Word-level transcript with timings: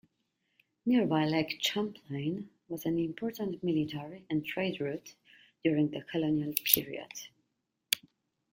Nearby 0.83 1.25
Lake 1.25 1.59
Champlain 1.61 2.49
was 2.67 2.87
an 2.87 2.97
important 2.97 3.63
military 3.63 4.25
and 4.31 4.43
trade 4.43 4.81
route 4.81 5.13
during 5.63 5.91
the 5.91 6.01
colonial 6.01 6.53
period. 6.65 7.11